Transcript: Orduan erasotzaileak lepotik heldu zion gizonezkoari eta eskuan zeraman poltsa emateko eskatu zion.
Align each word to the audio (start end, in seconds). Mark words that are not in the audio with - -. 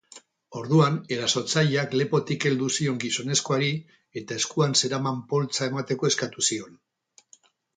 Orduan 0.59 0.95
erasotzaileak 1.17 1.93
lepotik 1.99 2.47
heldu 2.49 2.71
zion 2.77 2.97
gizonezkoari 3.05 3.69
eta 4.23 4.41
eskuan 4.43 4.75
zeraman 4.83 5.23
poltsa 5.35 5.69
emateko 5.73 6.11
eskatu 6.11 6.49
zion. 6.49 6.83